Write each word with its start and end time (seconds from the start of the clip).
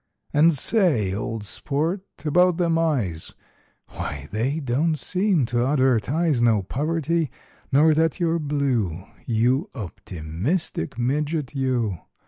And, 0.33 0.55
say, 0.55 1.13
old 1.13 1.43
sport, 1.43 2.01
about 2.25 2.57
them 2.57 2.75
eyes: 2.79 3.35
Wye, 3.95 4.27
they 4.31 4.59
don't 4.59 4.97
seem 4.97 5.45
to 5.45 5.63
advertise 5.63 6.41
No 6.41 6.63
poverty, 6.63 7.29
nor 7.71 7.93
that 7.93 8.19
you're 8.19 8.39
blue, 8.39 9.05
You 9.27 9.69
optimistic 9.75 10.97
midget 10.97 11.53
you! 11.53 11.99